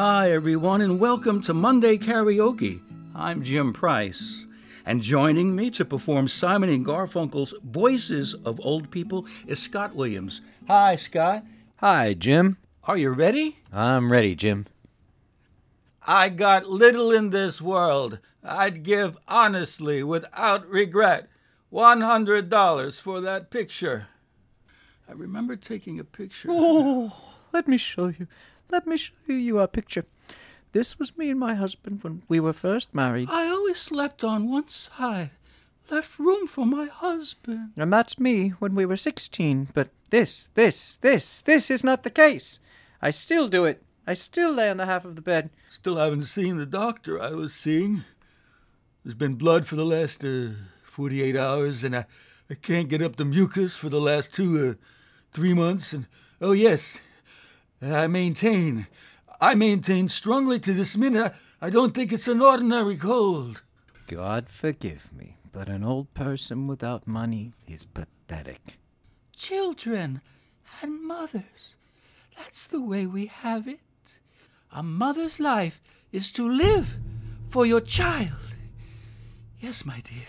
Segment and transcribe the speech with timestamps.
[0.00, 2.80] Hi, everyone, and welcome to Monday Karaoke.
[3.16, 4.46] I'm Jim Price.
[4.86, 10.40] And joining me to perform Simon and Garfunkel's Voices of Old People is Scott Williams.
[10.68, 11.42] Hi, Scott.
[11.78, 12.58] Hi, Jim.
[12.84, 13.58] Are you ready?
[13.72, 14.66] I'm ready, Jim.
[16.06, 18.20] I got little in this world.
[18.44, 21.28] I'd give honestly, without regret,
[21.72, 24.06] $100 for that picture.
[25.08, 26.50] I remember taking a picture.
[26.52, 27.12] Oh,
[27.52, 28.26] let me show you.
[28.70, 30.04] Let me show you our picture.
[30.72, 33.28] This was me and my husband when we were first married.
[33.30, 35.30] I always slept on one side,
[35.90, 37.72] left room for my husband.
[37.76, 39.68] And that's me when we were 16.
[39.72, 42.60] But this, this, this, this is not the case.
[43.00, 43.82] I still do it.
[44.06, 45.50] I still lay on the half of the bed.
[45.70, 48.04] Still haven't seen the doctor I was seeing.
[49.04, 50.50] There's been blood for the last uh,
[50.84, 52.06] 48 hours, and I,
[52.50, 54.84] I can't get up the mucus for the last two, uh,
[55.32, 55.92] three months.
[55.92, 56.06] And
[56.40, 56.98] oh, yes,
[57.80, 58.86] I maintain
[59.40, 63.62] I maintain strongly to this minute I don't think it's an ordinary cold.
[64.06, 68.78] God forgive me, but an old person without money is pathetic.
[69.36, 70.20] Children
[70.82, 71.74] and mothers,
[72.36, 73.80] that's the way we have it.
[74.72, 75.80] A mother's life
[76.12, 76.96] is to live
[77.50, 78.54] for your child.
[79.60, 80.28] Yes, my dear.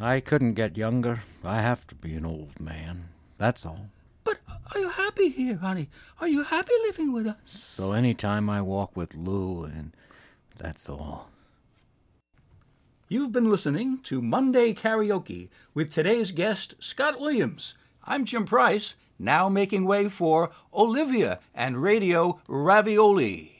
[0.00, 1.22] I couldn't get younger.
[1.44, 3.08] I have to be an old man.
[3.38, 3.88] That's all.
[4.72, 5.90] But are you happy here, honey?
[6.18, 7.36] Are you happy living with us?
[7.44, 9.94] So any time I walk with Lou, and
[10.56, 11.28] that's all.
[13.06, 17.74] You've been listening to Monday Karaoke with today's guest, Scott Williams.
[18.04, 23.51] I'm Jim Price, now making way for Olivia and Radio Ravioli.